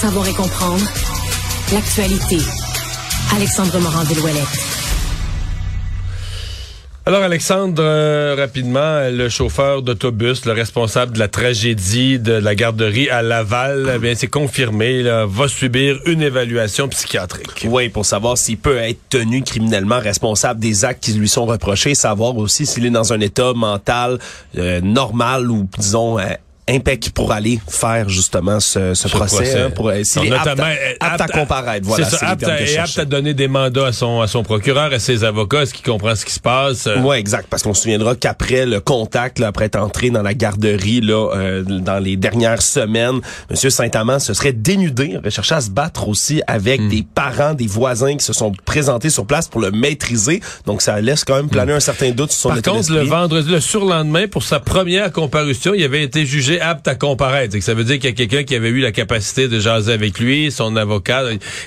Savoir 0.00 0.26
et 0.26 0.32
comprendre 0.32 0.82
l'actualité. 1.74 2.38
Alexandre 3.36 3.78
morand 3.80 4.02
delouellette 4.04 4.46
Alors 7.04 7.22
Alexandre, 7.22 7.82
euh, 7.82 8.34
rapidement, 8.34 9.10
le 9.10 9.28
chauffeur 9.28 9.82
d'autobus, 9.82 10.46
le 10.46 10.52
responsable 10.52 11.12
de 11.12 11.18
la 11.18 11.28
tragédie 11.28 12.18
de 12.18 12.32
la 12.32 12.54
garderie 12.54 13.10
à 13.10 13.20
Laval, 13.20 13.92
eh 13.94 13.98
bien 13.98 14.14
c'est 14.14 14.26
confirmé, 14.26 15.02
là, 15.02 15.26
va 15.26 15.48
subir 15.48 16.00
une 16.06 16.22
évaluation 16.22 16.88
psychiatrique. 16.88 17.66
Oui, 17.68 17.90
pour 17.90 18.06
savoir 18.06 18.38
s'il 18.38 18.56
peut 18.56 18.78
être 18.78 19.00
tenu 19.10 19.42
criminellement 19.42 19.98
responsable 19.98 20.60
des 20.60 20.86
actes 20.86 21.04
qui 21.04 21.12
lui 21.12 21.28
sont 21.28 21.44
reprochés, 21.44 21.94
savoir 21.94 22.34
aussi 22.38 22.64
s'il 22.64 22.86
est 22.86 22.90
dans 22.90 23.12
un 23.12 23.20
état 23.20 23.52
mental 23.52 24.18
euh, 24.56 24.80
normal 24.80 25.50
ou 25.50 25.68
disons 25.78 26.18
euh, 26.18 26.22
impec 26.70 27.10
pour 27.14 27.32
aller 27.32 27.58
faire 27.68 28.08
justement 28.08 28.60
ce, 28.60 28.94
ce, 28.94 29.08
procès, 29.08 29.36
procès. 29.36 29.60
hein, 29.60 29.70
pour 29.70 29.92
s'il 30.02 30.26
est 30.26 30.30
Notamment, 30.30 30.62
apte, 30.64 30.96
à, 31.00 31.12
apte 31.12 31.20
à 31.20 31.26
comparaître. 31.28 31.86
Voilà, 31.86 32.04
c'est 32.08 32.16
ça, 32.16 32.28
apte, 32.28 32.44
à, 32.44 32.60
et 32.62 32.78
apte 32.78 32.98
à 32.98 33.04
donner 33.04 33.34
des 33.34 33.48
mandats 33.48 33.86
à 33.88 33.92
son, 33.92 34.20
à 34.20 34.26
son 34.26 34.42
procureur, 34.42 34.92
à 34.92 34.98
ses 34.98 35.24
avocats, 35.24 35.62
est-ce 35.62 35.74
qu'il 35.74 35.84
comprend 35.84 36.14
ce 36.14 36.24
qui 36.24 36.32
se 36.32 36.40
passe? 36.40 36.86
Euh, 36.86 36.96
Oui, 37.02 37.16
exact, 37.16 37.46
parce 37.50 37.62
qu'on 37.62 37.74
se 37.74 37.82
souviendra 37.82 38.14
qu'après 38.14 38.66
le 38.66 38.80
contact, 38.80 39.38
là, 39.38 39.48
après 39.48 39.66
être 39.66 39.76
entré 39.78 40.10
dans 40.10 40.22
la 40.22 40.34
garderie 40.34 41.00
là, 41.00 41.30
euh, 41.34 41.62
dans 41.64 41.98
les 41.98 42.16
dernières 42.16 42.62
semaines, 42.62 43.20
Monsieur 43.50 43.70
Saint-Amand 43.70 44.18
se 44.18 44.32
serait 44.34 44.52
dénudé, 44.52 45.16
aurait 45.18 45.30
cherché 45.30 45.54
à 45.54 45.60
se 45.60 45.70
battre 45.70 46.08
aussi 46.08 46.30
Hmm. 46.40 46.42
avec 46.46 46.88
des 46.88 47.02
parents, 47.14 47.54
des 47.54 47.66
voisins 47.66 48.16
qui 48.16 48.24
se 48.24 48.32
sont 48.32 48.52
présentés 48.64 49.10
sur 49.10 49.26
place 49.26 49.48
pour 49.48 49.60
le 49.60 49.70
maîtriser. 49.72 50.40
Donc 50.66 50.80
ça 50.82 51.00
laisse 51.00 51.24
quand 51.24 51.34
même 51.34 51.48
planer 51.48 51.72
un 51.72 51.80
certain 51.80 52.10
doute 52.10 52.30
sur 52.30 52.40
son 52.42 52.48
Par 52.50 52.62
contre, 52.62 52.92
le 52.92 53.00
vendredi, 53.02 53.50
le 53.50 53.60
surlendemain, 53.60 54.28
pour 54.28 54.42
sa 54.44 54.60
première 54.60 55.10
comparution, 55.10 55.74
il 55.74 55.82
avait 55.82 56.02
été 56.04 56.24
jugé 56.26 56.59
apte 56.60 56.86
à 56.88 56.94
comparaître. 56.94 57.56
Ça 57.60 57.74
veut 57.74 57.84
dire 57.84 57.96
qu'il 57.98 58.10
y 58.10 58.12
a 58.12 58.16
quelqu'un 58.16 58.44
qui 58.44 58.54
avait 58.54 58.68
eu 58.68 58.80
la 58.80 58.92
capacité 58.92 59.48
de 59.48 59.58
jaser 59.58 59.92
avec 59.92 60.18
lui, 60.18 60.50
son 60.52 60.76
avocat. 60.76 61.24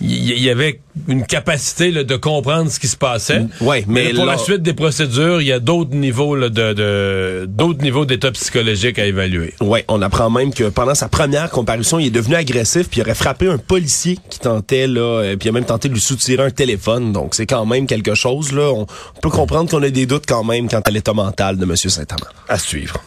Il 0.00 0.38
y 0.40 0.50
avait 0.50 0.80
une 1.08 1.24
capacité 1.26 1.90
là, 1.90 2.04
de 2.04 2.16
comprendre 2.16 2.70
ce 2.70 2.78
qui 2.78 2.86
se 2.88 2.96
passait. 2.96 3.42
Ouais, 3.60 3.84
mais 3.88 4.12
pour 4.14 4.26
là- 4.26 4.32
la 4.32 4.38
suite 4.38 4.62
des 4.62 4.74
procédures, 4.74 5.40
il 5.40 5.48
y 5.48 5.52
a 5.52 5.58
d'autres 5.58 5.94
niveaux 5.94 6.36
là, 6.36 6.48
de, 6.48 6.72
de 6.72 7.46
d'autres 7.48 7.82
niveaux 7.82 8.04
d'état 8.04 8.30
psychologique 8.30 8.98
à 8.98 9.06
évaluer. 9.06 9.54
Ouais, 9.60 9.84
on 9.88 10.00
apprend 10.02 10.30
même 10.30 10.52
que 10.54 10.64
pendant 10.68 10.94
sa 10.94 11.08
première 11.08 11.50
comparution, 11.50 11.98
il 11.98 12.06
est 12.06 12.10
devenu 12.10 12.34
agressif 12.36 12.88
puis 12.88 13.00
il 13.00 13.02
aurait 13.02 13.14
frappé 13.14 13.48
un 13.48 13.58
policier 13.58 14.18
qui 14.30 14.38
tentait 14.38 14.86
là, 14.86 15.00
euh, 15.22 15.36
puis 15.36 15.46
il 15.46 15.48
a 15.48 15.52
même 15.52 15.64
tenté 15.64 15.88
de 15.88 15.94
lui 15.94 16.00
soutirer 16.00 16.44
un 16.44 16.50
téléphone. 16.50 17.12
Donc 17.12 17.34
c'est 17.34 17.46
quand 17.46 17.66
même 17.66 17.86
quelque 17.86 18.14
chose 18.14 18.52
là. 18.52 18.70
On 18.72 18.86
peut 19.20 19.30
comprendre 19.30 19.68
qu'on 19.70 19.82
a 19.82 19.90
des 19.90 20.06
doutes 20.06 20.24
quand 20.28 20.44
même 20.44 20.68
quant 20.68 20.80
à 20.84 20.90
l'état 20.90 21.12
mental 21.12 21.56
de 21.58 21.64
Monsieur 21.64 21.90
Saint-Amand. 21.90 22.30
À 22.48 22.58
suivre. 22.58 23.02